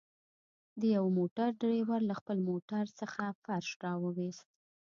د 0.79 0.81
يوه 0.95 1.09
موټر 1.17 1.47
ډريور 1.61 2.01
له 2.09 2.15
خپل 2.19 2.37
موټر 2.49 2.83
څخه 2.99 3.21
فرش 3.43 3.67
راوويست. 3.83 4.45